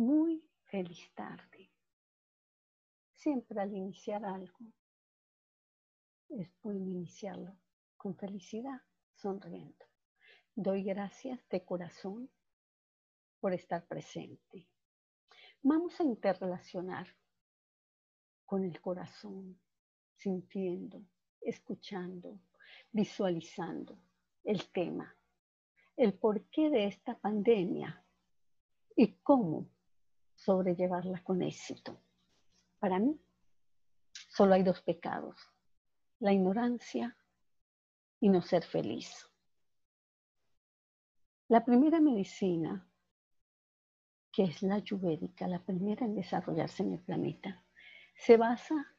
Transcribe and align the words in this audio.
Muy 0.00 0.42
feliz 0.62 1.12
tarde. 1.14 1.70
Siempre 3.12 3.60
al 3.60 3.74
iniciar 3.74 4.24
algo, 4.24 4.72
es 6.30 6.48
bueno 6.62 6.88
iniciarlo 6.88 7.54
con 7.98 8.16
felicidad, 8.16 8.80
sonriendo. 9.12 9.84
Doy 10.54 10.84
gracias 10.84 11.46
de 11.50 11.66
corazón 11.66 12.30
por 13.40 13.52
estar 13.52 13.86
presente. 13.86 14.66
Vamos 15.60 16.00
a 16.00 16.04
interrelacionar 16.04 17.06
con 18.46 18.64
el 18.64 18.80
corazón, 18.80 19.60
sintiendo, 20.14 21.04
escuchando, 21.42 22.40
visualizando 22.90 23.98
el 24.44 24.66
tema, 24.72 25.14
el 25.94 26.14
porqué 26.14 26.70
de 26.70 26.86
esta 26.86 27.18
pandemia 27.18 28.02
y 28.96 29.16
cómo 29.16 29.68
sobrellevarla 30.44 31.22
con 31.22 31.42
éxito. 31.42 32.00
Para 32.78 32.98
mí, 32.98 33.20
solo 34.28 34.54
hay 34.54 34.62
dos 34.62 34.80
pecados, 34.80 35.36
la 36.18 36.32
ignorancia 36.32 37.16
y 38.20 38.28
no 38.28 38.40
ser 38.40 38.64
feliz. 38.64 39.26
La 41.48 41.64
primera 41.64 42.00
medicina, 42.00 42.88
que 44.32 44.44
es 44.44 44.62
la 44.62 44.76
ayurvédica, 44.76 45.46
la 45.46 45.62
primera 45.62 46.06
en 46.06 46.14
desarrollarse 46.14 46.84
en 46.84 46.92
el 46.92 47.00
planeta, 47.00 47.64
se 48.14 48.36
basa 48.36 48.94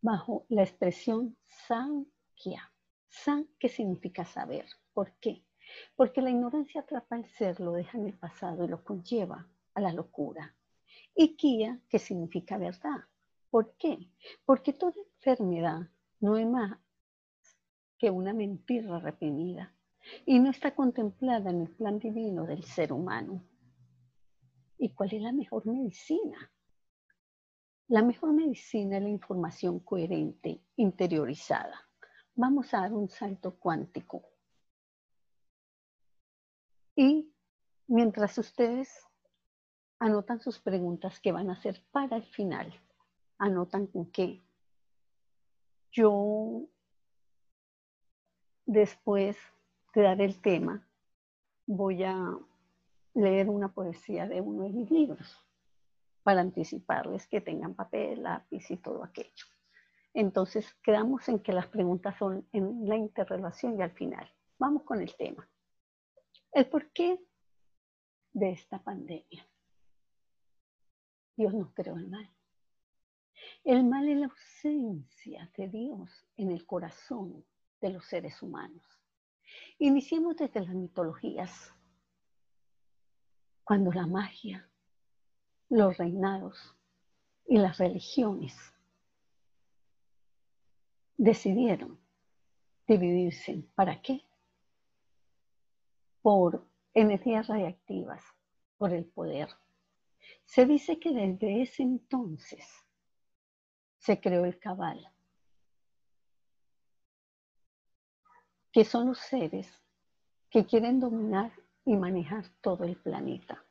bajo 0.00 0.46
la 0.48 0.62
expresión. 0.62 1.36
San, 1.48 2.06
que 3.58 3.68
significa 3.68 4.24
saber. 4.24 4.66
¿Por 4.94 5.12
qué? 5.20 5.44
Porque 5.96 6.22
la 6.22 6.30
ignorancia 6.30 6.80
atrapa 6.80 7.16
el 7.16 7.26
ser, 7.26 7.60
lo 7.60 7.72
deja 7.72 7.98
en 7.98 8.06
el 8.06 8.18
pasado 8.18 8.64
y 8.64 8.68
lo 8.68 8.82
conlleva 8.82 9.46
a 9.74 9.80
la 9.80 9.92
locura. 9.92 10.54
Y 11.14 11.36
Kia, 11.36 11.80
que 11.88 11.98
significa 11.98 12.58
verdad. 12.58 13.04
¿Por 13.50 13.74
qué? 13.76 14.10
Porque 14.44 14.72
toda 14.72 14.94
enfermedad 15.16 15.88
no 16.20 16.36
es 16.36 16.46
más 16.46 16.78
que 17.98 18.10
una 18.10 18.32
mentira 18.32 18.98
reprimida 18.98 19.74
y 20.26 20.38
no 20.38 20.50
está 20.50 20.74
contemplada 20.74 21.50
en 21.50 21.62
el 21.62 21.70
plan 21.70 21.98
divino 21.98 22.46
del 22.46 22.64
ser 22.64 22.92
humano. 22.92 23.44
¿Y 24.78 24.94
cuál 24.94 25.12
es 25.12 25.22
la 25.22 25.32
mejor 25.32 25.66
medicina? 25.66 26.50
La 27.88 28.02
mejor 28.02 28.32
medicina 28.32 28.96
es 28.96 29.02
la 29.02 29.08
información 29.10 29.80
coherente, 29.80 30.64
interiorizada. 30.76 31.88
Vamos 32.34 32.72
a 32.72 32.80
dar 32.80 32.92
un 32.94 33.08
salto 33.08 33.58
cuántico. 33.58 34.24
Y 36.96 37.32
mientras 37.86 38.38
ustedes 38.38 39.06
anotan 40.02 40.40
sus 40.40 40.58
preguntas 40.58 41.20
que 41.20 41.30
van 41.30 41.48
a 41.48 41.52
hacer 41.52 41.80
para 41.92 42.16
el 42.16 42.24
final. 42.24 42.74
Anotan 43.38 43.86
con 43.86 44.10
qué. 44.10 44.42
Yo, 45.92 46.66
después 48.66 49.36
de 49.94 50.02
dar 50.02 50.20
el 50.20 50.40
tema, 50.40 50.88
voy 51.66 52.02
a 52.02 52.36
leer 53.14 53.48
una 53.48 53.72
poesía 53.72 54.26
de 54.26 54.40
uno 54.40 54.64
de 54.64 54.70
mis 54.70 54.90
libros 54.90 55.38
para 56.24 56.40
anticiparles 56.40 57.28
que 57.28 57.40
tengan 57.40 57.74
papel, 57.74 58.24
lápiz 58.24 58.72
y 58.72 58.78
todo 58.78 59.04
aquello. 59.04 59.46
Entonces, 60.14 60.74
quedamos 60.82 61.28
en 61.28 61.38
que 61.38 61.52
las 61.52 61.68
preguntas 61.68 62.16
son 62.18 62.48
en 62.52 62.88
la 62.88 62.96
interrelación 62.96 63.78
y 63.78 63.82
al 63.82 63.92
final. 63.92 64.28
Vamos 64.58 64.82
con 64.82 65.00
el 65.00 65.14
tema. 65.14 65.48
El 66.50 66.68
porqué 66.68 67.20
de 68.32 68.50
esta 68.50 68.82
pandemia. 68.82 69.46
Dios 71.42 71.54
nos 71.54 71.72
creó 71.72 71.96
el 71.96 72.06
mal. 72.06 72.30
El 73.64 73.82
mal 73.82 74.08
es 74.08 74.16
la 74.16 74.26
ausencia 74.26 75.50
de 75.56 75.66
Dios 75.66 76.24
en 76.36 76.52
el 76.52 76.64
corazón 76.64 77.44
de 77.80 77.90
los 77.90 78.04
seres 78.06 78.40
humanos. 78.42 78.84
Iniciemos 79.80 80.36
desde 80.36 80.60
las 80.60 80.72
mitologías, 80.72 81.74
cuando 83.64 83.90
la 83.90 84.06
magia, 84.06 84.70
los 85.68 85.98
reinados 85.98 86.76
y 87.48 87.58
las 87.58 87.76
religiones 87.78 88.56
decidieron 91.16 91.98
dividirse. 92.86 93.64
¿Para 93.74 94.00
qué? 94.00 94.22
Por 96.20 96.64
energías 96.94 97.48
radiactivas, 97.48 98.22
por 98.78 98.92
el 98.92 99.06
poder 99.06 99.48
se 100.44 100.66
dice 100.66 100.98
que 100.98 101.12
desde 101.12 101.62
ese 101.62 101.82
entonces 101.82 102.66
se 103.98 104.20
creó 104.20 104.44
el 104.44 104.58
cabal, 104.58 105.12
que 108.72 108.84
son 108.84 109.08
los 109.08 109.18
seres 109.18 109.68
que 110.50 110.66
quieren 110.66 111.00
dominar 111.00 111.52
y 111.84 111.96
manejar 111.96 112.44
todo 112.60 112.84
el 112.84 112.96
planeta. 112.96 113.64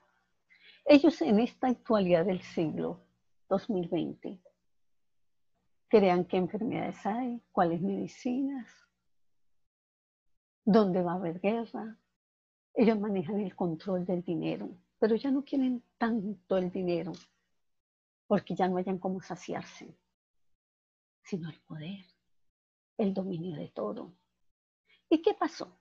Ellos 0.85 1.21
en 1.21 1.39
esta 1.39 1.67
actualidad 1.67 2.25
del 2.25 2.41
siglo 2.41 3.01
2020 3.49 4.41
crean 5.87 6.25
qué 6.25 6.37
enfermedades 6.37 7.05
hay, 7.05 7.41
cuáles 7.51 7.81
medicinas, 7.81 8.67
dónde 10.63 11.01
va 11.03 11.13
a 11.13 11.15
haber 11.15 11.39
guerra. 11.39 11.97
Ellos 12.73 12.99
manejan 12.99 13.41
el 13.41 13.55
control 13.55 14.05
del 14.05 14.23
dinero, 14.23 14.69
pero 15.01 15.15
ya 15.15 15.31
no 15.31 15.43
quieren 15.43 15.83
tanto 15.97 16.57
el 16.57 16.71
dinero, 16.71 17.13
porque 18.27 18.53
ya 18.53 18.67
no 18.67 18.77
hayan 18.77 18.99
cómo 18.99 19.19
saciarse, 19.19 19.97
sino 21.23 21.49
el 21.49 21.59
poder, 21.61 22.05
el 22.99 23.11
dominio 23.11 23.55
de 23.55 23.69
todo. 23.69 24.13
¿Y 25.09 25.23
qué 25.23 25.33
pasó? 25.33 25.75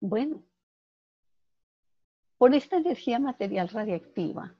Bueno, 0.00 0.42
por 2.36 2.52
esta 2.52 2.78
energía 2.78 3.20
material 3.20 3.68
radiactiva, 3.68 4.56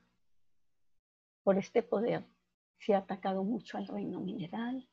por 1.43 1.57
este 1.57 1.83
poder, 1.83 2.25
se 2.79 2.95
ha 2.95 2.99
atacado 2.99 3.43
mucho 3.43 3.77
al 3.77 3.85
reino 3.85 4.21
mineral, 4.21 4.87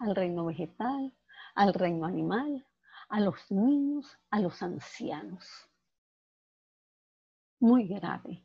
al 0.00 0.16
reino 0.16 0.46
vegetal, 0.46 1.16
al 1.54 1.72
reino 1.72 2.06
animal, 2.06 2.66
a 3.08 3.20
los 3.20 3.52
niños, 3.52 4.18
a 4.30 4.40
los 4.40 4.60
ancianos 4.62 5.70
muy 7.64 7.88
grave 7.88 8.44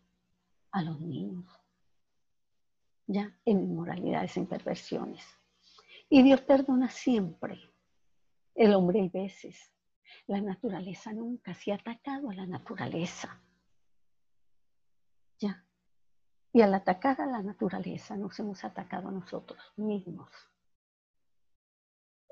a 0.71 0.81
los 0.81 1.01
niños, 1.01 1.45
ya 3.05 3.37
en 3.43 3.59
inmoralidades, 3.59 4.37
en 4.37 4.47
perversiones. 4.47 5.25
Y 6.07 6.23
Dios 6.23 6.39
perdona 6.41 6.89
siempre. 6.89 7.59
El 8.55 8.73
hombre 8.73 9.01
hay 9.01 9.09
veces. 9.09 9.73
La 10.25 10.39
naturaleza 10.39 11.11
nunca 11.11 11.53
se 11.53 11.73
ha 11.73 11.75
atacado 11.75 12.29
a 12.29 12.33
la 12.33 12.45
naturaleza. 12.45 13.41
Ya. 15.37 15.65
Y 16.53 16.61
al 16.61 16.73
atacar 16.73 17.19
a 17.19 17.25
la 17.25 17.43
naturaleza 17.43 18.15
nos 18.15 18.39
hemos 18.39 18.63
atacado 18.63 19.09
a 19.09 19.11
nosotros 19.11 19.61
mismos. 19.75 20.31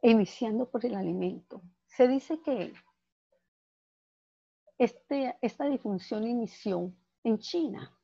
iniciando 0.02 0.70
por 0.70 0.86
el 0.86 0.96
alimento. 0.96 1.62
Se 1.88 2.08
dice 2.08 2.40
que 2.42 2.74
este, 4.78 5.38
esta 5.42 5.66
disfunción 5.66 6.28
inició 6.28 6.94
en 7.24 7.40
China 7.40 7.98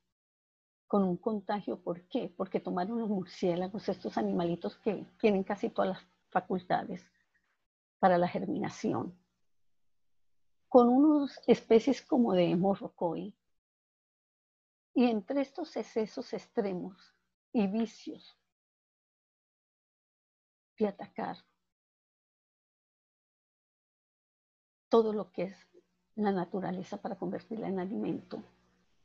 con 0.87 1.03
un 1.03 1.17
contagio. 1.17 1.81
¿Por 1.81 2.07
qué? 2.07 2.33
Porque 2.35 2.59
tomaron 2.59 2.99
los 2.99 3.09
murciélagos, 3.09 3.89
estos 3.89 4.17
animalitos 4.17 4.77
que 4.77 5.05
tienen 5.19 5.43
casi 5.43 5.69
todas 5.69 5.91
las 5.91 6.07
facultades 6.29 7.11
para 7.99 8.17
la 8.17 8.27
germinación, 8.27 9.17
con 10.67 10.89
unas 10.89 11.41
especies 11.47 12.01
como 12.01 12.33
de 12.33 12.55
morrocoy. 12.55 13.35
Y 14.95 15.05
entre 15.05 15.41
estos 15.41 15.75
excesos 15.75 16.33
extremos 16.33 17.15
y 17.51 17.65
vicios 17.67 18.37
de 20.77 20.87
atacar 20.87 21.37
todo 24.89 25.13
lo 25.13 25.31
que 25.31 25.43
es 25.43 25.72
la 26.15 26.31
naturaleza 26.31 26.97
para 26.97 27.15
convertirla 27.15 27.67
en 27.67 27.79
alimento, 27.79 28.43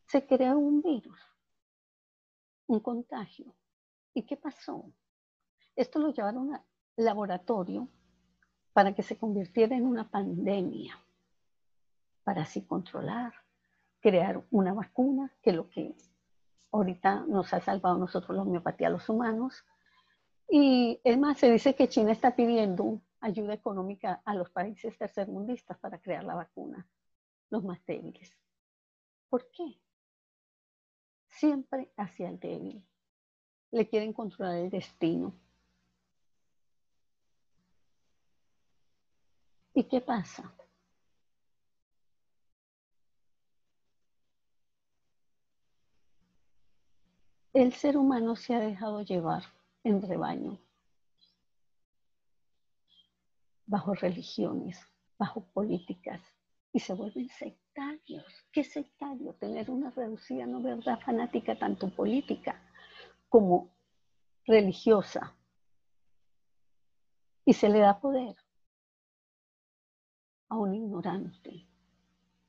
se 0.07 0.27
creó 0.27 0.59
un 0.59 0.83
virus, 0.83 1.19
un 2.67 2.81
contagio. 2.81 3.55
¿Y 4.15 4.23
qué 4.23 4.37
pasó? 4.37 4.85
Esto 5.77 5.99
lo 5.99 6.13
llevaron 6.13 6.55
al 6.55 6.63
laboratorio 6.97 7.89
para 8.73 8.95
que 8.95 9.03
se 9.03 9.19
convirtiera 9.19 9.77
en 9.77 9.87
una 9.87 10.11
pandemia, 10.11 10.99
para 12.25 12.43
así 12.43 12.63
controlar, 12.63 13.33
crear 14.01 14.45
una 14.51 14.73
vacuna, 14.73 15.33
que 15.43 15.53
lo 15.53 15.69
que 15.69 15.95
ahorita 16.73 17.25
nos 17.27 17.53
ha 17.55 17.61
salvado 17.61 17.97
a 17.97 17.99
nosotros 17.99 18.37
la 18.37 18.43
homeopatía 18.43 18.89
a 18.89 18.91
los 18.91 19.09
humanos. 19.09 19.65
Y 20.49 21.01
es 21.05 21.19
más, 21.19 21.39
se 21.39 21.51
dice 21.51 21.75
que 21.75 21.89
China 21.89 22.13
está 22.13 22.35
pidiendo 22.35 23.01
ayuda 23.21 23.55
económica 23.55 24.23
a 24.25 24.35
los 24.35 24.51
países 24.51 24.97
tercermundistas 24.97 25.79
para 25.79 25.99
crear 25.99 26.25
la 26.25 26.35
vacuna 26.35 26.87
los 27.51 27.65
más 27.65 27.85
débiles. 27.87 28.37
¿Por 29.31 29.51
qué? 29.51 29.79
siempre 31.39 31.91
hacia 31.97 32.29
el 32.29 32.39
débil. 32.41 32.85
Le 33.71 33.89
quieren 33.89 34.13
controlar 34.13 34.57
el 34.57 34.71
destino. 34.71 35.33
¿Y 39.75 39.85
qué 39.85 40.01
pasa? 40.01 40.53
El 47.53 47.73
ser 47.73 47.97
humano 47.97 48.37
se 48.37 48.55
ha 48.55 48.61
dejado 48.61 49.03
llevar 49.03 49.43
en 49.85 50.03
rebaño, 50.03 50.59
bajo 53.69 53.95
religiones, 53.95 54.81
bajo 55.19 55.45
políticas, 55.53 56.21
y 56.73 56.81
se 56.81 56.95
vuelven 56.95 57.29
sectarios. 57.29 58.25
¿Qué 58.51 58.65
sectario? 58.65 59.35
Tener 59.35 59.71
una 59.71 59.91
reducida 59.91 60.47
no 60.47 60.61
verdad 60.63 60.99
fanática 61.01 61.57
tanto 61.59 61.95
política 61.95 62.61
como 63.29 63.71
religiosa. 64.47 65.35
Y 67.45 67.53
se 67.53 67.69
le 67.69 67.81
da 67.81 68.01
poder 68.01 68.37
a 70.51 70.57
un 70.57 70.75
ignorante, 70.75 71.67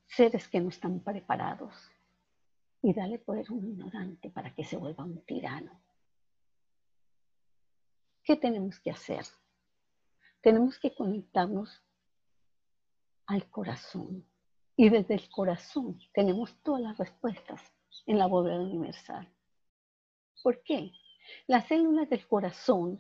seres 0.08 0.48
que 0.48 0.62
no 0.62 0.70
están 0.70 1.02
preparados. 1.02 1.74
Y 2.82 2.94
dale 2.94 3.20
poder 3.20 3.46
a 3.50 3.54
un 3.54 3.66
ignorante 3.66 4.30
para 4.30 4.54
que 4.56 4.64
se 4.64 4.78
vuelva 4.78 5.04
un 5.04 5.22
tirano. 5.26 5.82
¿Qué 8.24 8.38
tenemos 8.38 8.80
que 8.80 8.92
hacer? 8.92 9.26
Tenemos 10.42 10.80
que 10.80 10.94
conectarnos 10.94 11.84
al 13.26 13.50
corazón. 13.50 14.26
Y 14.76 14.90
desde 14.90 15.16
el 15.16 15.30
corazón 15.30 16.00
tenemos 16.14 16.56
todas 16.64 16.82
las 16.82 16.98
respuestas 16.98 17.62
en 18.06 18.18
la 18.18 18.28
bóveda 18.28 18.60
universal. 18.60 19.28
¿Por 20.42 20.64
qué? 20.64 20.92
Las 21.48 21.68
células 21.68 22.10
del 22.10 22.26
corazón 22.28 23.00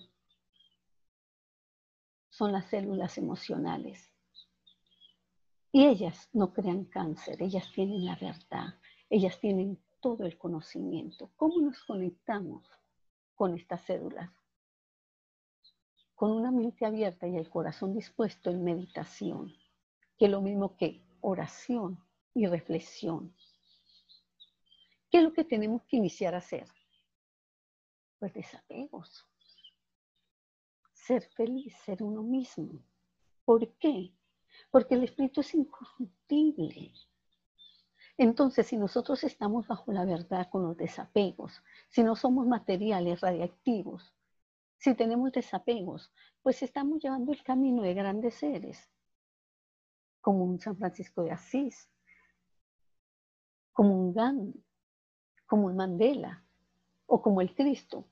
son 2.29 2.51
las 2.51 2.65
células 2.69 3.17
emocionales. 3.17 4.11
Y 5.71 5.85
ellas 5.85 6.29
no 6.33 6.53
crean 6.53 6.85
cáncer, 6.85 7.41
ellas 7.41 7.71
tienen 7.73 8.05
la 8.05 8.15
verdad, 8.15 8.75
ellas 9.09 9.39
tienen 9.39 9.79
todo 9.99 10.25
el 10.25 10.37
conocimiento. 10.37 11.31
¿Cómo 11.35 11.61
nos 11.61 11.83
conectamos 11.83 12.65
con 13.35 13.55
estas 13.55 13.81
células? 13.85 14.29
Con 16.19 16.31
una 16.31 16.51
mente 16.51 16.85
abierta 16.85 17.29
y 17.29 17.37
el 17.37 17.49
corazón 17.49 17.93
dispuesto 17.93 18.49
en 18.49 18.61
meditación 18.61 19.55
que 20.17 20.27
lo 20.27 20.41
mismo 20.41 20.75
que 20.75 21.01
oración 21.21 21.97
y 22.33 22.45
reflexión. 22.45 23.33
¿Qué 25.09 25.19
es 25.19 25.23
lo 25.23 25.31
que 25.31 25.45
tenemos 25.45 25.81
que 25.83 25.95
iniciar 25.95 26.35
a 26.35 26.39
hacer? 26.39 26.67
Pues 28.19 28.33
desapegos. 28.33 29.25
Ser 30.91 31.23
feliz, 31.37 31.73
ser 31.85 32.03
uno 32.03 32.21
mismo. 32.21 32.83
¿Por 33.45 33.65
qué? 33.77 34.11
Porque 34.71 34.95
el 34.95 35.05
espíritu 35.05 35.39
es 35.39 35.55
incorruptible. 35.55 36.91
Entonces, 38.17 38.67
si 38.67 38.75
nosotros 38.75 39.23
estamos 39.23 39.65
bajo 39.67 39.93
la 39.93 40.03
verdad 40.03 40.49
con 40.49 40.63
los 40.63 40.75
desapegos, 40.75 41.63
si 41.87 42.03
no 42.03 42.17
somos 42.17 42.45
materiales 42.45 43.21
radiactivos, 43.21 44.13
si 44.79 44.95
tenemos 44.95 45.31
desapegos, 45.31 46.11
pues 46.41 46.63
estamos 46.63 47.01
llevando 47.01 47.33
el 47.33 47.43
camino 47.43 47.81
de 47.83 47.93
grandes 47.93 48.35
seres 48.35 48.89
como 50.21 50.45
un 50.45 50.59
San 50.59 50.77
Francisco 50.77 51.23
de 51.23 51.31
Asís, 51.31 51.89
como 53.73 53.93
un 53.93 54.13
Gandhi, 54.13 54.63
como 55.45 55.67
un 55.67 55.75
Mandela 55.75 56.43
o 57.05 57.21
como 57.21 57.41
el 57.41 57.53
Cristo. 57.53 58.05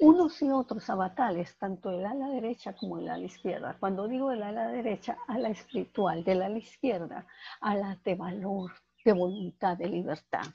Unos 0.00 0.40
y 0.42 0.50
otros 0.50 0.88
avatares, 0.88 1.58
tanto 1.58 1.90
el 1.90 2.06
ala 2.06 2.28
derecha 2.28 2.74
como 2.74 2.98
el 2.98 3.08
ala 3.08 3.24
izquierda. 3.24 3.76
Cuando 3.80 4.06
digo 4.06 4.30
el 4.30 4.42
ala 4.42 4.68
derecha, 4.68 5.18
ala 5.26 5.48
espiritual, 5.48 6.22
del 6.22 6.42
ala 6.42 6.58
izquierda, 6.58 7.26
ala 7.60 8.00
de 8.04 8.14
valor, 8.14 8.72
de 9.04 9.12
voluntad, 9.12 9.76
de 9.76 9.88
libertad. 9.88 10.46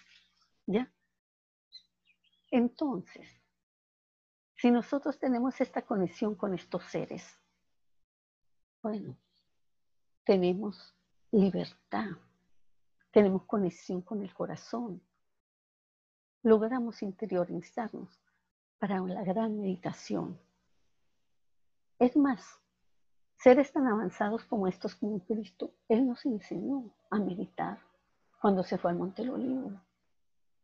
¿Ya? 0.65 0.89
Entonces, 2.51 3.42
si 4.63 4.71
nosotros 4.71 5.19
tenemos 5.19 5.59
esta 5.59 5.81
conexión 5.81 6.35
con 6.35 6.53
estos 6.53 6.85
seres, 6.85 7.37
bueno, 8.81 9.17
tenemos 10.23 10.95
libertad, 11.33 12.11
tenemos 13.11 13.43
conexión 13.43 14.01
con 14.01 14.21
el 14.21 14.33
corazón, 14.33 15.01
logramos 16.43 17.03
interiorizarnos 17.03 18.07
para 18.79 19.01
la 19.01 19.25
gran 19.25 19.59
meditación. 19.59 20.39
Es 21.99 22.15
más, 22.15 22.61
seres 23.35 23.69
tan 23.73 23.85
avanzados 23.87 24.45
como 24.45 24.69
estos 24.69 24.95
como 24.95 25.19
Cristo, 25.25 25.73
Él 25.89 26.07
nos 26.07 26.25
enseñó 26.25 26.89
a 27.09 27.19
meditar 27.19 27.79
cuando 28.39 28.63
se 28.63 28.77
fue 28.77 28.91
al 28.91 28.97
Monte 28.97 29.29
Olivo, 29.29 29.73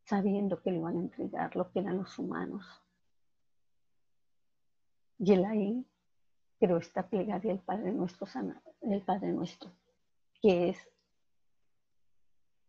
sabiendo 0.05 0.61
que 0.61 0.71
le 0.71 0.77
iban 0.77 0.95
a 0.95 1.01
entregar 1.01 1.53
lo 1.57 1.69
que 1.69 1.79
eran 1.79 1.97
los 1.97 2.17
humanos. 2.17 2.81
Y 5.19 5.33
él 5.33 5.43
ahí 5.45 5.85
creó 6.59 6.77
esta 6.77 7.07
plegaria 7.07 7.51
del 7.51 7.61
Padre 7.61 7.91
Nuestro, 7.91 8.25
el 8.81 9.01
Padre 9.01 9.33
Nuestro, 9.33 9.69
que 10.41 10.69
es 10.69 10.89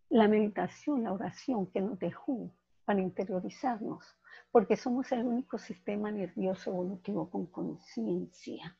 la 0.08 0.26
meditación, 0.26 1.04
la 1.04 1.12
oración 1.12 1.68
que 1.68 1.80
nos 1.80 1.98
dejó 2.00 2.50
para 2.84 3.00
interiorizarnos, 3.00 4.04
porque 4.50 4.76
somos 4.76 5.12
el 5.12 5.24
único 5.24 5.58
sistema 5.58 6.10
nervioso 6.10 6.70
evolutivo 6.70 7.30
con 7.30 7.46
conciencia. 7.46 8.76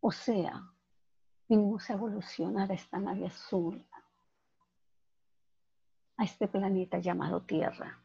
O 0.00 0.10
sea, 0.10 0.62
vinimos 1.46 1.90
a 1.90 1.92
evolucionar 1.92 2.70
a 2.70 2.74
esta 2.74 2.98
nave 2.98 3.26
azul, 3.26 3.86
a 6.16 6.24
este 6.24 6.48
planeta 6.48 6.98
llamado 7.00 7.42
Tierra. 7.42 8.02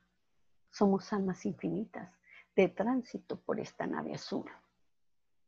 Somos 0.72 1.14
almas 1.14 1.46
infinitas 1.46 2.12
de 2.56 2.70
tránsito 2.70 3.40
por 3.40 3.60
esta 3.60 3.88
nave 3.88 4.14
azul. 4.14 4.50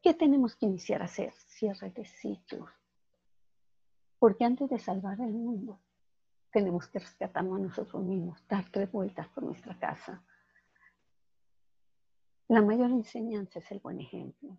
¿Qué 0.02 0.13
tenemos 0.13 0.56
que 0.56 0.66
iniciar 0.66 1.02
a 1.02 1.06
hacer? 1.06 1.34
Cierre 1.34 1.90
de 1.90 2.06
ciclos, 2.06 2.69
porque 4.19 4.46
antes 4.46 4.69
de 4.69 4.80
salvar 4.80 5.19
el 5.19 5.34
mundo, 5.34 5.80
tenemos 6.52 6.88
que 6.88 7.00
rescatarnos 7.00 7.57
a 7.57 7.63
nosotros 7.63 8.04
mismos, 8.04 8.42
dar 8.48 8.69
tres 8.72 8.92
vueltas 8.92 9.28
por 9.30 9.44
nuestra 9.44 9.78
casa. 9.78 10.24
La 12.48 12.62
mayor 12.62 12.91
enseñanza 12.91 13.60
es 13.60 13.72
el 13.72 13.79
buen 13.79 14.00
ejemplo. 14.00 14.58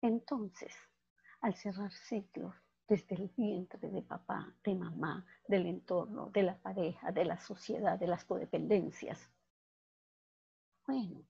Entonces, 0.00 0.74
al 1.40 1.54
cerrar 1.54 1.92
ciclos 1.92 2.54
desde 2.86 3.14
el 3.16 3.28
vientre 3.36 3.90
de 3.90 4.02
papá, 4.02 4.54
de 4.62 4.74
mamá, 4.74 5.26
del 5.48 5.66
entorno, 5.66 6.30
de 6.30 6.42
la 6.42 6.56
pareja, 6.56 7.10
de 7.10 7.24
la 7.24 7.38
sociedad, 7.38 7.98
de 7.98 8.06
las 8.06 8.24
codependencias, 8.24 9.30
bueno, 10.86 11.24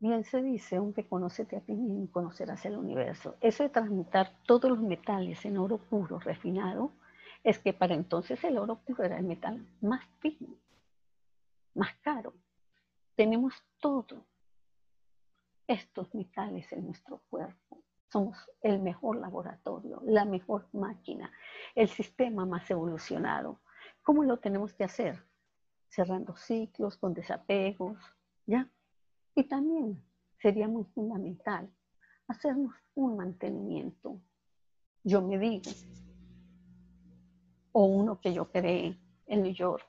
Bien 0.00 0.22
se 0.22 0.40
dice, 0.40 0.80
que 0.94 1.08
conócete 1.08 1.56
a 1.56 1.60
ti 1.60 1.74
mismo, 1.74 2.08
conocerás 2.12 2.64
el 2.64 2.76
universo. 2.76 3.36
Eso 3.40 3.64
de 3.64 3.68
transmutar 3.68 4.30
todos 4.46 4.70
los 4.70 4.80
metales 4.80 5.44
en 5.44 5.58
oro 5.58 5.78
puro, 5.78 6.20
refinado, 6.20 6.92
es 7.42 7.58
que 7.58 7.72
para 7.72 7.94
entonces 7.94 8.42
el 8.44 8.58
oro 8.58 8.76
puro 8.76 9.02
era 9.02 9.18
el 9.18 9.24
metal 9.24 9.66
más 9.80 10.04
fino, 10.20 10.54
más 11.74 11.94
caro. 11.96 12.32
Tenemos 13.16 13.54
todo 13.80 14.24
estos 15.66 16.14
metales 16.14 16.72
en 16.72 16.86
nuestro 16.86 17.20
cuerpo. 17.28 17.82
Somos 18.12 18.36
el 18.62 18.80
mejor 18.80 19.16
laboratorio, 19.16 20.00
la 20.04 20.24
mejor 20.24 20.68
máquina, 20.72 21.32
el 21.74 21.88
sistema 21.88 22.46
más 22.46 22.70
evolucionado. 22.70 23.58
¿Cómo 24.02 24.22
lo 24.22 24.38
tenemos 24.38 24.72
que 24.72 24.84
hacer? 24.84 25.24
Cerrando 25.88 26.36
ciclos, 26.36 26.96
con 26.96 27.14
desapegos, 27.14 27.98
¿ya? 28.46 28.70
Y 29.38 29.44
también 29.44 30.02
sería 30.42 30.66
muy 30.66 30.82
fundamental 30.82 31.72
hacernos 32.26 32.74
un 32.96 33.16
mantenimiento. 33.16 34.20
Yo 35.04 35.22
me 35.22 35.38
digo, 35.38 35.70
o 37.70 37.84
uno 37.84 38.20
que 38.20 38.34
yo 38.34 38.50
creé 38.50 38.98
en 39.26 39.44
New 39.44 39.52
York, 39.52 39.86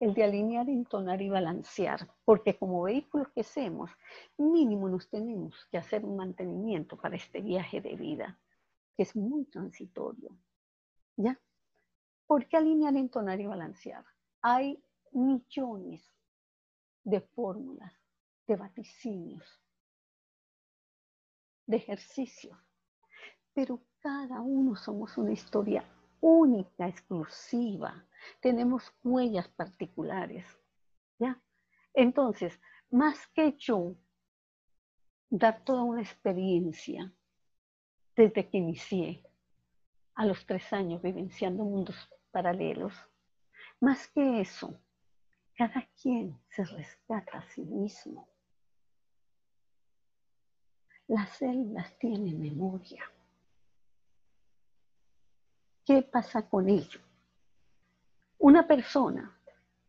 el 0.00 0.12
de 0.12 0.24
alinear, 0.24 0.68
entonar 0.68 1.22
y 1.22 1.30
balancear, 1.30 2.06
porque 2.26 2.58
como 2.58 2.82
vehículos 2.82 3.28
que 3.34 3.42
somos, 3.42 3.90
mínimo 4.36 4.86
nos 4.90 5.08
tenemos 5.08 5.66
que 5.70 5.78
hacer 5.78 6.04
un 6.04 6.18
mantenimiento 6.18 6.98
para 6.98 7.16
este 7.16 7.40
viaje 7.40 7.80
de 7.80 7.96
vida, 7.96 8.38
que 8.98 9.04
es 9.04 9.16
muy 9.16 9.46
transitorio. 9.46 10.36
¿Ya? 11.16 11.40
¿Por 12.26 12.46
qué 12.48 12.58
alinear, 12.58 12.94
entonar 12.98 13.40
y 13.40 13.46
balancear? 13.46 14.04
Hay 14.42 14.78
millones 15.10 16.06
de 17.02 17.22
fórmulas 17.22 18.03
de 18.46 18.56
vaticinios, 18.56 19.60
de 21.66 21.76
ejercicios, 21.76 22.58
pero 23.52 23.80
cada 24.00 24.40
uno 24.40 24.76
somos 24.76 25.16
una 25.16 25.32
historia 25.32 25.84
única, 26.20 26.88
exclusiva. 26.88 28.06
tenemos 28.40 28.94
huellas 29.02 29.48
particulares. 29.48 30.46
¿ya? 31.18 31.40
Entonces, 31.92 32.58
más 32.90 33.26
que 33.28 33.52
yo 33.58 33.94
dar 35.28 35.64
toda 35.64 35.82
una 35.82 36.02
experiencia 36.02 37.12
desde 38.16 38.48
que 38.48 38.58
inicié 38.58 39.22
a 40.14 40.24
los 40.26 40.46
tres 40.46 40.72
años 40.72 41.02
vivenciando 41.02 41.64
mundos 41.64 41.96
paralelos, 42.30 42.94
más 43.80 44.08
que 44.08 44.40
eso, 44.40 44.80
cada 45.56 45.86
quien 46.00 46.38
se 46.48 46.64
rescata 46.64 47.38
a 47.38 47.48
sí 47.50 47.62
mismo. 47.62 48.33
Las 51.06 51.30
células 51.30 51.98
tienen 51.98 52.40
memoria. 52.40 53.04
¿Qué 55.84 56.02
pasa 56.02 56.48
con 56.48 56.68
ello? 56.68 57.00
Una 58.38 58.66
persona 58.66 59.38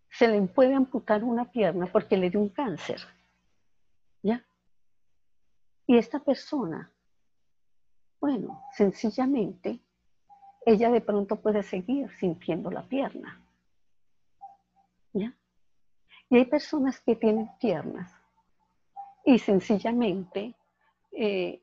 se 0.10 0.28
le 0.28 0.42
puede 0.44 0.74
amputar 0.74 1.24
una 1.24 1.52
pierna 1.52 1.88
porque 1.88 2.18
le 2.18 2.30
dio 2.30 2.42
un 2.42 2.50
cáncer. 2.50 3.02
¿Ya? 4.22 4.46
Y 5.88 5.98
esta 5.98 6.20
persona, 6.20 6.92
bueno, 8.20 8.64
sencillamente, 8.74 9.80
ella 10.66 10.90
de 10.90 11.02
pronto 11.02 11.38
puede 11.38 11.64
seguir 11.64 12.10
sintiendo 12.18 12.72
la 12.72 12.84
pierna. 12.84 13.42
¿Ya? 15.14 15.34
Y 16.30 16.38
hay 16.38 16.46
personas 16.46 17.00
que 17.00 17.16
tienen 17.16 17.50
piernas 17.60 18.14
y 19.24 19.40
sencillamente 19.40 20.56
eh, 21.16 21.62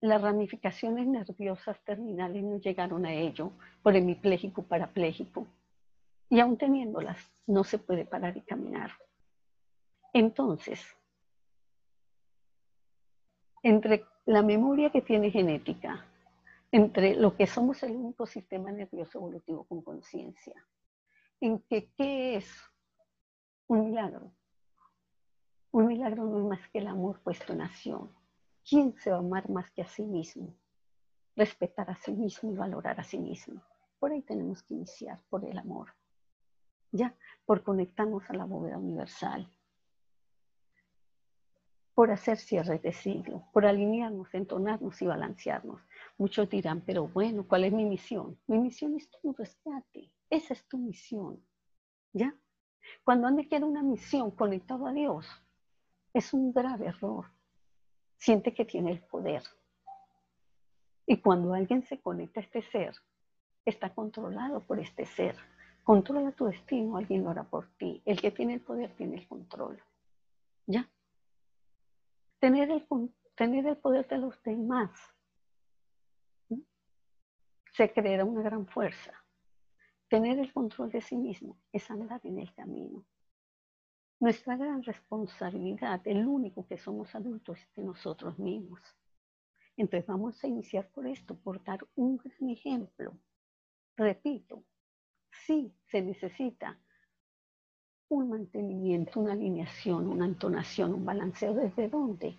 las 0.00 0.22
ramificaciones 0.22 1.06
nerviosas 1.06 1.78
terminales 1.84 2.42
no 2.42 2.58
llegaron 2.58 3.04
a 3.04 3.12
ello 3.12 3.52
por 3.82 3.96
hemipléjico 3.96 4.62
parapléjico. 4.62 5.46
Y 6.28 6.40
aún 6.40 6.56
teniéndolas, 6.56 7.18
no 7.46 7.64
se 7.64 7.78
puede 7.78 8.04
parar 8.04 8.36
y 8.36 8.42
caminar. 8.42 8.92
Entonces, 10.12 10.80
entre 13.62 14.04
la 14.26 14.42
memoria 14.42 14.90
que 14.90 15.02
tiene 15.02 15.30
genética, 15.30 16.06
entre 16.72 17.16
lo 17.16 17.36
que 17.36 17.46
somos 17.46 17.82
el 17.82 17.92
único 17.92 18.26
sistema 18.26 18.70
nervioso 18.70 19.18
evolutivo 19.18 19.64
con 19.64 19.82
conciencia, 19.82 20.54
en 21.40 21.58
que 21.60 21.90
qué 21.96 22.36
es 22.36 22.46
un 23.66 23.86
milagro. 23.86 24.32
Un 25.72 25.86
milagro 25.86 26.24
no 26.24 26.38
es 26.38 26.44
más 26.44 26.68
que 26.70 26.78
el 26.78 26.88
amor 26.88 27.20
puesto 27.22 27.52
en 27.52 27.62
acción. 27.62 28.19
¿Quién 28.68 28.94
se 28.98 29.10
va 29.10 29.16
a 29.16 29.20
amar 29.20 29.48
más 29.50 29.70
que 29.70 29.82
a 29.82 29.86
sí 29.86 30.02
mismo? 30.02 30.54
Respetar 31.34 31.90
a 31.90 31.96
sí 31.96 32.12
mismo 32.12 32.52
y 32.52 32.56
valorar 32.56 33.00
a 33.00 33.04
sí 33.04 33.18
mismo. 33.18 33.62
Por 33.98 34.12
ahí 34.12 34.22
tenemos 34.22 34.62
que 34.62 34.74
iniciar, 34.74 35.20
por 35.28 35.44
el 35.44 35.58
amor. 35.58 35.94
¿Ya? 36.92 37.14
Por 37.44 37.62
conectarnos 37.62 38.28
a 38.28 38.34
la 38.34 38.44
bóveda 38.44 38.78
universal. 38.78 39.50
Por 41.94 42.10
hacer 42.10 42.38
cierres 42.38 42.82
de 42.82 42.92
siglo, 42.92 43.44
por 43.52 43.66
alinearnos, 43.66 44.32
entonarnos 44.34 45.00
y 45.02 45.06
balancearnos. 45.06 45.80
Muchos 46.16 46.48
dirán, 46.48 46.82
pero 46.82 47.08
bueno, 47.08 47.46
¿cuál 47.46 47.64
es 47.64 47.72
mi 47.72 47.84
misión? 47.84 48.38
Mi 48.46 48.58
misión 48.58 48.96
es 48.96 49.10
tu 49.10 49.32
rescate. 49.32 50.12
Esa 50.30 50.54
es 50.54 50.66
tu 50.66 50.78
misión. 50.78 51.44
¿Ya? 52.12 52.34
Cuando 53.04 53.26
alguien 53.26 53.48
quiere 53.48 53.64
una 53.64 53.82
misión 53.82 54.30
conectado 54.30 54.86
a 54.86 54.92
Dios, 54.92 55.26
es 56.12 56.32
un 56.32 56.52
grave 56.52 56.86
error 56.86 57.26
siente 58.20 58.54
que 58.54 58.64
tiene 58.64 58.92
el 58.92 59.00
poder. 59.00 59.42
Y 61.06 61.20
cuando 61.20 61.54
alguien 61.54 61.82
se 61.82 62.00
conecta 62.00 62.38
a 62.38 62.42
este 62.44 62.62
ser, 62.62 62.94
está 63.64 63.92
controlado 63.92 64.60
por 64.60 64.78
este 64.78 65.06
ser. 65.06 65.36
Controla 65.82 66.30
tu 66.30 66.46
destino, 66.46 66.96
alguien 66.96 67.24
lo 67.24 67.30
hará 67.30 67.42
por 67.42 67.66
ti. 67.78 68.00
El 68.04 68.20
que 68.20 68.30
tiene 68.30 68.54
el 68.54 68.60
poder 68.60 68.94
tiene 68.94 69.16
el 69.16 69.26
control. 69.26 69.82
¿Ya? 70.66 70.88
Tener 72.38 72.70
el, 72.70 72.86
tener 73.34 73.66
el 73.66 73.76
poder 73.78 74.06
de 74.06 74.18
los 74.18 74.40
demás 74.42 74.90
se 77.72 77.92
creerá 77.92 78.24
una 78.24 78.42
gran 78.42 78.66
fuerza. 78.66 79.12
Tener 80.08 80.38
el 80.38 80.52
control 80.52 80.90
de 80.90 81.00
sí 81.00 81.16
mismo 81.16 81.56
es 81.72 81.90
andar 81.90 82.20
en 82.24 82.38
el 82.38 82.52
camino. 82.52 83.04
Nuestra 84.20 84.54
gran 84.54 84.82
responsabilidad, 84.82 86.02
el 86.04 86.26
único 86.26 86.66
que 86.66 86.76
somos 86.76 87.14
adultos, 87.14 87.58
es 87.58 87.74
de 87.74 87.84
nosotros 87.84 88.38
mismos. 88.38 88.80
Entonces 89.78 90.06
vamos 90.06 90.44
a 90.44 90.46
iniciar 90.46 90.86
por 90.90 91.06
esto, 91.06 91.34
por 91.34 91.64
dar 91.64 91.86
un 91.96 92.18
gran 92.18 92.50
ejemplo. 92.50 93.16
Repito, 93.96 94.62
sí 95.30 95.74
se 95.86 96.02
necesita 96.02 96.78
un 98.10 98.28
mantenimiento, 98.28 99.20
una 99.20 99.32
alineación, 99.32 100.06
una 100.06 100.26
entonación, 100.26 100.92
un 100.92 101.06
balanceo. 101.06 101.54
¿Desde 101.54 101.88
dónde? 101.88 102.36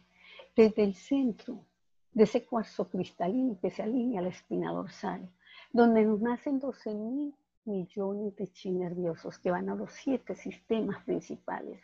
Desde 0.56 0.84
el 0.84 0.94
centro 0.94 1.66
de 2.14 2.26
ese 2.26 2.46
cuarzo 2.46 2.90
cristalino 2.90 3.58
que 3.60 3.72
se 3.72 3.82
alinea 3.82 4.20
a 4.20 4.24
la 4.24 4.30
espina 4.30 4.72
dorsal, 4.72 5.28
donde 5.74 6.04
nos 6.04 6.22
nacen 6.22 6.60
12 6.60 6.94
mil 6.94 7.34
millones 7.66 8.36
de 8.36 8.48
chi 8.48 8.72
nerviosos 8.72 9.40
que 9.40 9.52
van 9.52 9.70
a 9.70 9.76
los 9.76 9.92
siete 9.92 10.36
sistemas 10.36 11.04
principales. 11.04 11.82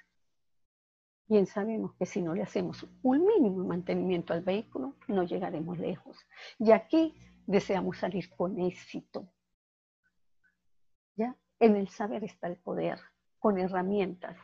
Bien 1.28 1.46
sabemos 1.46 1.94
que 1.96 2.06
si 2.06 2.22
no 2.22 2.34
le 2.34 2.42
hacemos 2.42 2.86
un 3.04 3.26
mínimo 3.26 3.66
mantenimiento 3.66 4.34
al 4.34 4.42
vehículo, 4.42 4.96
no 5.08 5.24
llegaremos 5.24 5.78
lejos. 5.78 6.18
Y 6.58 6.72
aquí 6.72 7.14
deseamos 7.46 7.98
salir 7.98 8.30
con 8.30 8.60
éxito. 8.60 9.28
¿Ya? 11.16 11.36
En 11.60 11.76
el 11.76 11.90
saber 11.90 12.24
está 12.24 12.48
el 12.48 12.58
poder, 12.58 13.00
con 13.40 13.58
herramientas. 13.58 14.38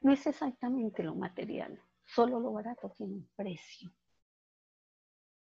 No 0.00 0.12
es 0.12 0.26
exactamente 0.26 1.02
lo 1.02 1.14
material, 1.14 1.78
solo 2.06 2.40
lo 2.40 2.52
barato 2.52 2.90
tiene 2.96 3.14
un 3.14 3.28
precio. 3.36 3.92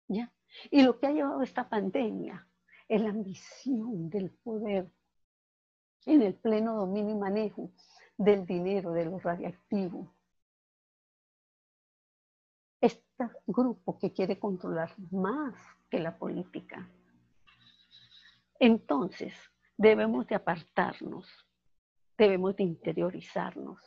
¿Ya? 0.09 0.33
Y 0.71 0.83
lo 0.83 0.99
que 0.99 1.07
ha 1.07 1.12
llevado 1.12 1.43
esta 1.43 1.69
pandemia 1.69 2.49
es 2.88 3.00
la 3.00 3.11
ambición 3.11 4.09
del 4.09 4.31
poder 4.31 4.90
en 6.07 6.23
el 6.23 6.35
pleno 6.35 6.75
dominio 6.75 7.14
y 7.14 7.19
manejo 7.19 7.71
del 8.17 8.47
dinero, 8.47 8.93
de 8.93 9.05
lo 9.05 9.19
radiactivo. 9.19 10.12
Este 12.81 13.25
grupo 13.47 13.99
que 13.99 14.12
quiere 14.12 14.38
controlar 14.38 14.95
más 15.11 15.55
que 15.90 15.99
la 15.99 16.17
política. 16.17 16.88
Entonces, 18.59 19.35
debemos 19.76 20.26
de 20.26 20.35
apartarnos, 20.35 21.28
debemos 22.17 22.57
de 22.57 22.64
interiorizarnos, 22.64 23.78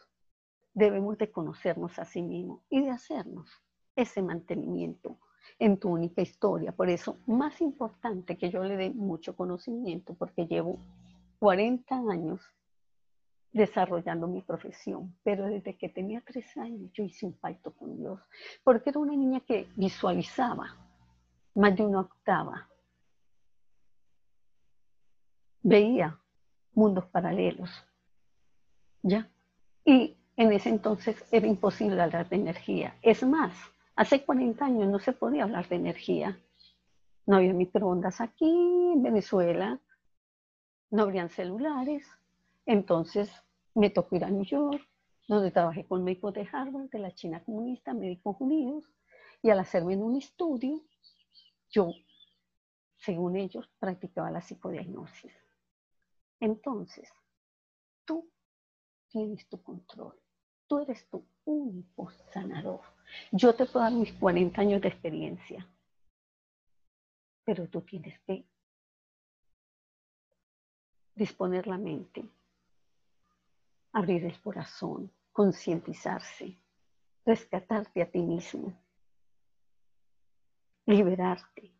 debemos 0.73 1.17
de 1.17 1.31
conocernos 1.31 1.99
a 1.99 2.05
sí 2.05 2.21
mismos 2.21 2.61
y 2.69 2.81
de 2.81 2.91
hacernos 2.91 3.49
ese 3.95 4.21
mantenimiento 4.21 5.19
en 5.59 5.77
tu 5.77 5.89
única 5.89 6.21
historia. 6.21 6.71
Por 6.71 6.89
eso, 6.89 7.17
más 7.27 7.59
importante 7.61 8.37
que 8.37 8.49
yo 8.49 8.63
le 8.63 8.77
dé 8.77 8.89
mucho 8.89 9.35
conocimiento, 9.35 10.13
porque 10.13 10.47
llevo 10.47 10.79
40 11.41 11.95
años 12.07 12.39
desarrollando 13.51 14.27
mi 14.27 14.43
profesión, 14.43 15.17
pero 15.23 15.47
desde 15.47 15.75
que 15.75 15.89
tenía 15.89 16.21
tres 16.21 16.55
años 16.55 16.91
yo 16.93 17.03
hice 17.03 17.25
un 17.25 17.33
pacto 17.33 17.73
con 17.73 17.97
Dios, 17.97 18.19
porque 18.63 18.91
era 18.91 18.99
una 18.99 19.15
niña 19.15 19.39
que 19.39 19.67
visualizaba 19.75 20.77
más 21.55 21.75
de 21.75 21.83
una 21.83 22.01
octava, 22.01 22.69
veía 25.63 26.15
mundos 26.73 27.05
paralelos, 27.07 27.71
¿ya? 29.01 29.27
Y 29.83 30.15
en 30.37 30.51
ese 30.51 30.69
entonces 30.69 31.25
era 31.31 31.47
imposible 31.47 31.99
hablar 31.99 32.29
de 32.29 32.35
energía. 32.35 32.95
Es 33.01 33.23
más, 33.23 33.51
hace 33.95 34.23
40 34.23 34.63
años 34.63 34.89
no 34.89 34.99
se 34.99 35.11
podía 35.11 35.45
hablar 35.45 35.67
de 35.67 35.77
energía. 35.77 36.39
No 37.25 37.37
había 37.37 37.53
microondas 37.53 38.21
aquí 38.21 38.45
en 38.93 39.01
Venezuela, 39.01 39.79
no 40.91 41.03
habrían 41.03 41.29
celulares. 41.29 42.05
Entonces 42.65 43.31
me 43.73 43.89
tocó 43.89 44.17
ir 44.17 44.25
a 44.25 44.29
New 44.29 44.43
York, 44.43 44.87
donde 45.27 45.51
trabajé 45.51 45.85
con 45.85 46.03
médicos 46.03 46.33
de 46.33 46.47
Harvard, 46.51 46.89
de 46.89 46.99
la 46.99 47.15
China 47.15 47.43
comunista, 47.43 47.93
médicos 47.93 48.35
judíos, 48.35 48.83
y 49.41 49.49
al 49.49 49.59
hacerme 49.59 49.93
en 49.93 50.03
un 50.03 50.17
estudio, 50.17 50.83
yo, 51.69 51.91
según 52.97 53.37
ellos, 53.37 53.67
practicaba 53.79 54.29
la 54.29 54.41
psicodiagnosis. 54.41 55.33
Entonces, 56.39 57.09
tú 58.05 58.29
tienes 59.07 59.47
tu 59.47 59.61
control. 59.61 60.19
Tú 60.67 60.79
eres 60.79 61.07
tu 61.09 61.25
único 61.45 62.11
sanador. 62.33 62.81
Yo 63.31 63.53
te 63.53 63.65
puedo 63.65 63.83
dar 63.83 63.93
mis 63.93 64.13
40 64.13 64.61
años 64.61 64.81
de 64.81 64.87
experiencia, 64.89 65.67
pero 67.43 67.67
tú 67.67 67.81
tienes 67.81 68.19
que 68.21 68.45
disponer 71.15 71.67
la 71.67 71.77
mente, 71.77 72.29
abrir 73.93 74.25
el 74.25 74.39
corazón, 74.41 75.11
concientizarse, 75.31 76.57
rescatarte 77.25 78.01
a 78.01 78.09
ti 78.09 78.21
mismo, 78.21 78.73
liberarte, 80.85 81.73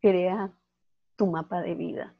crear 0.00 0.52
tu 1.16 1.26
mapa 1.26 1.60
de 1.60 1.74
vida. 1.74 2.14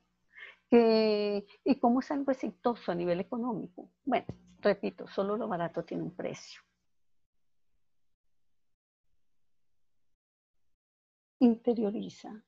¿Y 0.70 1.78
cómo 1.78 2.00
es 2.00 2.10
algo 2.10 2.32
exitoso 2.32 2.90
a 2.90 2.94
nivel 2.94 3.20
económico? 3.20 3.90
Bueno, 4.04 4.26
repito, 4.60 5.06
solo 5.06 5.36
lo 5.36 5.46
barato 5.46 5.84
tiene 5.84 6.02
un 6.02 6.10
precio. 6.10 6.60
Interioriza. 11.38 12.42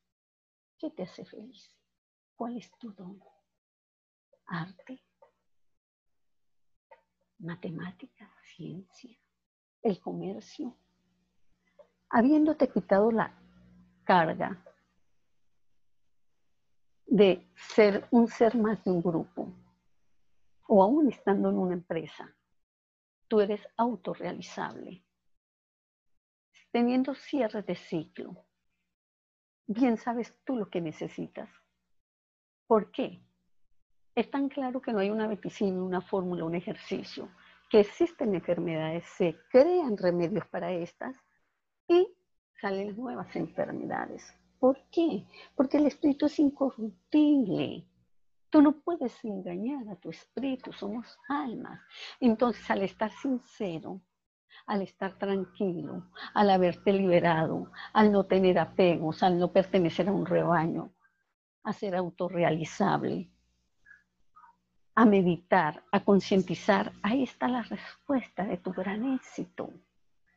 ¿Qué 0.79 0.91
te 0.91 1.05
hace 1.05 1.25
feliz? 1.25 1.76
¿Cuál 2.37 2.59
es 2.59 2.71
tu 2.79 2.93
don? 2.93 3.19
Arte, 4.45 5.03
matemática, 7.39 8.31
ciencia, 8.55 9.19
el 9.83 9.99
comercio. 10.01 10.77
Habiéndote 12.11 12.69
quitado 12.69 13.11
la 13.11 13.35
carga 14.05 14.63
de 17.07 17.51
ser 17.57 18.07
un 18.11 18.29
ser 18.29 18.55
más 18.57 18.85
de 18.85 18.91
un 18.91 19.03
grupo, 19.03 19.53
o 20.69 20.83
aún 20.83 21.09
estando 21.09 21.49
en 21.49 21.57
una 21.57 21.75
empresa, 21.75 22.37
tú 23.29 23.41
eres 23.41 23.67
autorrealizable, 23.77 25.05
teniendo 26.71 27.15
cierre 27.15 27.63
de 27.63 27.77
ciclo. 27.77 28.45
Bien 29.67 29.97
sabes 29.97 30.39
tú 30.45 30.57
lo 30.57 30.69
que 30.69 30.81
necesitas. 30.81 31.49
¿Por 32.67 32.91
qué? 32.91 33.23
Es 34.15 34.31
tan 34.31 34.49
claro 34.49 34.81
que 34.81 34.93
no 34.93 34.99
hay 34.99 35.11
una 35.11 35.29
medicina, 35.29 35.83
una 35.83 36.01
fórmula, 36.01 36.45
un 36.45 36.55
ejercicio, 36.55 37.29
que 37.71 37.81
existen 37.81 38.35
enfermedades, 38.35 39.05
se 39.17 39.37
crean 39.51 39.97
remedios 39.97 40.47
para 40.49 40.73
estas 40.73 41.17
y 41.87 42.09
salen 42.61 42.97
nuevas 42.97 43.35
enfermedades. 43.37 44.25
¿Por 44.59 44.81
qué? 44.91 45.27
Porque 45.55 45.77
el 45.77 45.87
espíritu 45.87 46.27
es 46.27 46.39
incorruptible. 46.39 47.87
Tú 48.51 48.63
no 48.63 48.81
puedes 48.81 49.25
engañar 49.25 49.89
a 49.89 49.97
tu 49.97 50.11
espíritu, 50.11 50.73
somos 50.73 51.19
almas. 51.29 51.81
Entonces, 52.21 52.69
al 52.71 52.83
estar 52.83 53.13
sincero, 53.13 54.01
al 54.67 54.83
estar 54.83 55.19
tranquilo, 55.19 56.11
al 56.35 56.51
haberte 56.51 56.93
liberado, 56.93 57.71
al 57.93 58.11
no 58.11 58.25
tener 58.25 58.59
apegos, 58.59 59.23
al 59.23 59.39
no 59.39 59.53
pertenecer 59.53 60.09
a 60.09 60.13
un 60.13 60.27
rebaño, 60.27 60.96
a 61.67 61.73
ser 61.73 61.97
autorrealizable, 61.97 63.29
a 64.95 65.05
meditar, 65.05 65.83
a 65.91 65.99
concientizar, 66.05 66.93
ahí 67.03 67.25
está 67.25 67.49
la 67.49 67.63
respuesta 67.63 68.45
de 68.45 68.57
tu 68.59 68.73
gran 68.73 69.15
éxito, 69.15 69.71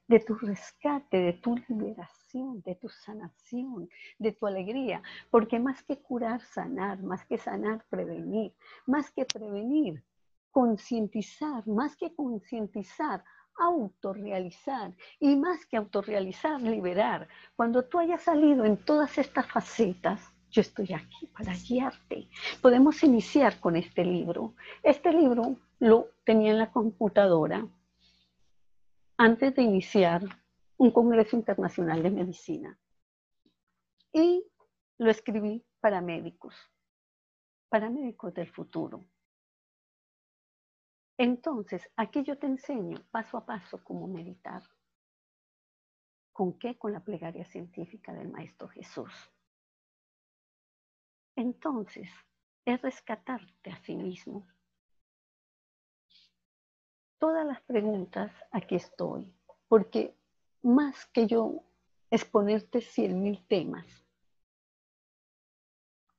de 0.07 0.19
tu 0.21 0.33
rescate, 0.33 1.17
de 1.17 1.33
tu 1.33 1.55
liberación, 1.67 2.63
de 2.63 2.73
tu 2.73 2.89
sanación, 2.89 3.87
de 4.17 4.31
tu 4.31 4.47
alegría. 4.47 5.03
Porque 5.29 5.59
más 5.59 5.83
que 5.83 6.01
curar, 6.01 6.41
sanar, 6.41 7.03
más 7.03 7.23
que 7.27 7.37
sanar, 7.37 7.85
prevenir, 7.89 8.55
más 8.87 9.11
que 9.11 9.23
prevenir, 9.25 10.03
concientizar, 10.49 11.67
más 11.67 11.95
que 11.95 12.15
concientizar, 12.15 13.23
autorrealizar 13.55 14.95
y 15.19 15.35
más 15.35 15.63
que 15.67 15.77
autorrealizar, 15.77 16.59
liberar. 16.59 17.27
Cuando 17.55 17.85
tú 17.85 17.99
hayas 17.99 18.23
salido 18.23 18.65
en 18.65 18.77
todas 18.77 19.15
estas 19.19 19.45
facetas, 19.45 20.33
yo 20.49 20.61
estoy 20.61 20.93
aquí 20.93 21.27
para 21.27 21.53
guiarte. 21.55 22.27
Podemos 22.61 23.03
iniciar 23.03 23.59
con 23.59 23.75
este 23.75 24.03
libro. 24.03 24.55
Este 24.83 25.11
libro 25.13 25.57
lo 25.79 26.09
tenía 26.25 26.51
en 26.51 26.59
la 26.59 26.71
computadora 26.71 27.67
antes 29.17 29.55
de 29.55 29.61
iniciar 29.61 30.23
un 30.77 30.91
Congreso 30.91 31.35
Internacional 31.35 32.01
de 32.01 32.09
Medicina. 32.09 32.79
Y 34.13 34.43
lo 34.97 35.11
escribí 35.11 35.65
para 35.79 36.01
médicos, 36.01 36.55
para 37.69 37.89
médicos 37.89 38.33
del 38.33 38.49
futuro. 38.49 39.05
Entonces, 41.17 41.89
aquí 41.97 42.23
yo 42.23 42.37
te 42.37 42.47
enseño 42.47 42.97
paso 43.11 43.37
a 43.37 43.45
paso 43.45 43.83
cómo 43.83 44.07
meditar. 44.07 44.63
¿Con 46.31 46.57
qué? 46.57 46.77
Con 46.77 46.93
la 46.93 47.01
plegaria 47.01 47.43
científica 47.43 48.13
del 48.13 48.29
Maestro 48.29 48.69
Jesús. 48.69 49.11
Entonces, 51.39 52.09
es 52.65 52.81
rescatarte 52.81 53.71
a 53.71 53.77
sí 53.85 53.95
mismo. 53.95 54.45
Todas 57.17 57.47
las 57.47 57.61
preguntas, 57.61 58.33
aquí 58.51 58.75
estoy, 58.75 59.33
porque 59.69 60.13
más 60.63 61.05
que 61.05 61.27
yo 61.27 61.63
exponerte 62.11 62.81
cien 62.81 63.23
mil 63.23 63.41
temas, 63.47 63.85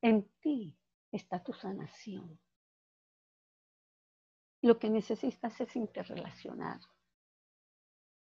en 0.01 0.27
ti 0.41 0.75
está 1.13 1.45
tu 1.45 1.53
sanación. 1.53 2.41
Lo 4.63 4.79
que 4.79 4.89
necesitas 4.89 5.61
es 5.61 5.77
interrelacionar. 5.77 6.81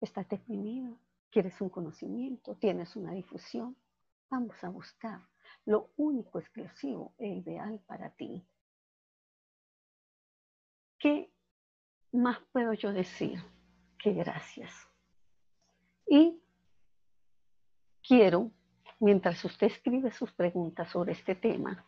Estás 0.01 0.27
deprimido, 0.29 0.97
quieres 1.29 1.61
un 1.61 1.69
conocimiento, 1.69 2.55
tienes 2.55 2.95
una 2.95 3.11
difusión. 3.11 3.77
Vamos 4.31 4.63
a 4.63 4.69
buscar 4.69 5.21
lo 5.67 5.91
único 5.97 6.39
exclusivo 6.39 7.13
e 7.17 7.27
ideal 7.27 7.77
para 7.85 8.09
ti. 8.11 8.41
¿Qué 10.97 11.29
más 12.13 12.39
puedo 12.53 12.71
yo 12.71 12.93
decir 12.93 13.37
que 13.99 14.13
gracias? 14.13 14.71
Y 16.07 16.41
quiero, 18.01 18.49
mientras 19.01 19.43
usted 19.43 19.67
escribe 19.67 20.09
sus 20.11 20.31
preguntas 20.31 20.89
sobre 20.89 21.11
este 21.11 21.35
tema, 21.35 21.85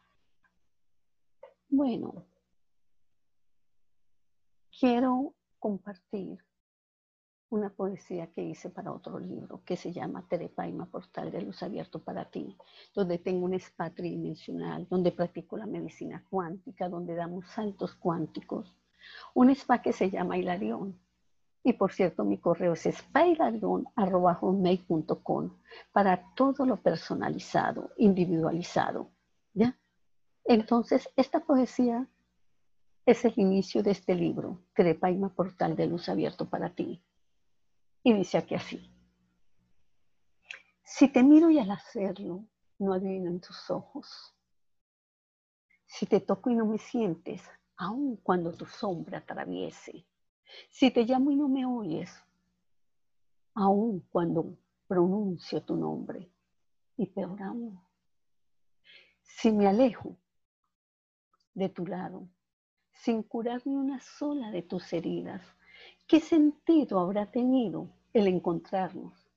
bueno, 1.70 2.26
quiero 4.78 5.36
compartir 5.58 6.38
una 7.52 7.70
poesía 7.72 8.28
que 8.28 8.44
hice 8.44 8.70
para 8.70 8.92
otro 8.92 9.18
libro 9.20 9.64
que 9.66 9.76
se 9.76 9.92
llama 9.92 10.24
Terepaima, 10.28 10.86
Portal 10.86 11.32
de 11.32 11.42
Luz 11.42 11.64
Abierto 11.64 11.98
para 12.00 12.26
ti, 12.26 12.56
donde 12.94 13.18
tengo 13.18 13.46
un 13.46 13.56
spa 13.56 13.90
tridimensional, 13.90 14.86
donde 14.88 15.12
practico 15.12 15.58
la 15.58 15.66
medicina 15.66 16.24
cuántica, 16.30 16.88
donde 16.88 17.16
damos 17.16 17.48
saltos 17.48 17.96
cuánticos. 17.96 18.76
Un 19.34 19.50
spa 19.50 19.82
que 19.82 19.94
se 19.94 20.12
llama 20.12 20.38
Hilarión. 20.38 21.00
Y 21.64 21.74
por 21.74 21.92
cierto, 21.92 22.24
mi 22.24 22.38
correo 22.38 22.74
es 22.74 22.84
spahilarion.com 22.84 25.50
para 25.92 26.34
todo 26.36 26.66
lo 26.66 26.78
personalizado, 26.78 27.90
individualizado. 27.98 29.10
¿Ya? 29.54 29.76
Entonces, 30.46 31.10
esta 31.16 31.40
poesía 31.40 32.08
es 33.06 33.26
el 33.26 33.34
inicio 33.38 33.82
de 33.82 33.92
este 33.92 34.14
libro, 34.14 34.60
Terepaima, 34.76 35.30
Portal 35.30 35.76
de 35.76 35.88
Luz 35.88 36.10
Abierto 36.10 36.48
para 36.48 36.70
ti 36.70 37.02
y 38.04 38.14
dice 38.14 38.38
aquí 38.38 38.56
así. 38.56 38.94
Si 40.84 41.08
te 41.08 41.24
miro 41.24 41.50
y 41.50 41.60
al 41.60 41.72
hacerlo 41.72 42.46
no 42.80 42.94
adivino 42.94 43.30
en 43.30 43.42
tus 43.42 43.70
ojos. 43.70 44.36
Si 45.86 46.06
te 46.06 46.20
toco 46.20 46.50
y 46.50 46.56
no 46.56 46.66
me 46.66 46.78
sientes, 46.78 47.42
aun 47.78 48.18
cuando 48.18 48.54
tu 48.54 48.66
sombra 48.66 49.20
atraviese. 49.20 50.06
Si 50.70 50.92
te 50.92 51.04
llamo 51.04 51.32
y 51.32 51.36
no 51.36 51.48
me 51.48 51.66
oyes, 51.66 52.12
aun 53.54 54.02
cuando 54.10 54.58
pronuncio 54.88 55.64
tu 55.64 55.76
nombre. 55.76 56.32
Y 56.98 57.06
peor 57.08 57.42
aún, 57.42 57.82
si 59.22 59.52
me 59.52 59.68
alejo 59.68 60.18
de 61.54 61.70
tu 61.70 61.86
lado, 61.86 62.28
sin 62.92 63.24
curar 63.24 63.62
ni 63.66 63.76
una 63.76 64.02
sola 64.02 64.52
de 64.52 64.64
tus 64.64 64.92
heridas, 64.92 65.42
¿Qué 66.08 66.20
sentido 66.20 67.00
habrá 67.00 67.30
tenido 67.32 67.90
el 68.14 68.28
encontrarnos 68.28 69.30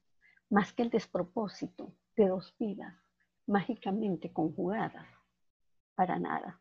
más 0.49 0.73
que 0.73 0.83
el 0.83 0.91
despropósito 0.91 1.93
de 2.17 2.29
dos 2.29 2.55
vidas 2.59 2.95
mágicamente 3.47 4.33
conjugadas 4.33 5.07
para 5.95 6.19
nada? 6.19 6.61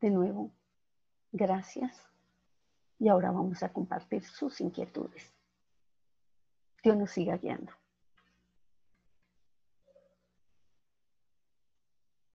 De 0.00 0.10
nuevo, 0.10 0.52
gracias 1.32 2.08
y 2.98 3.08
ahora 3.08 3.30
vamos 3.30 3.62
a 3.62 3.72
compartir 3.72 4.22
sus 4.22 4.60
inquietudes. 4.60 5.34
Dios 6.82 6.96
nos 6.96 7.10
siga 7.10 7.36
guiando. 7.36 7.72